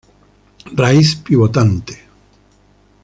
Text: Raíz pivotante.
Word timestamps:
Raíz 0.83 1.09
pivotante. 1.17 1.93